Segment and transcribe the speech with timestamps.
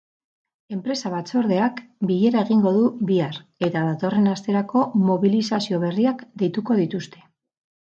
[0.75, 3.37] Enpresa batzordeak bilera egingo du bihar
[3.69, 7.25] eta datorren asterako mobilizazio berriak deituko dituzte.